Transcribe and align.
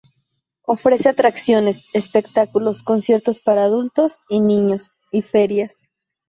Ofrece 0.63 1.09
atracciones, 1.09 1.83
espectáculos, 1.93 2.81
conciertos 2.81 3.39
para 3.39 3.65
adultos 3.65 4.17
y 4.29 4.41
niños 4.41 4.93
y 5.11 5.21
ferias.. 5.21 5.89